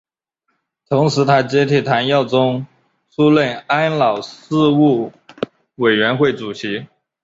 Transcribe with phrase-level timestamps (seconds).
[0.89, 2.65] 同时他接替谭耀宗
[3.11, 5.13] 出任安老事务
[5.75, 6.87] 委员会主席。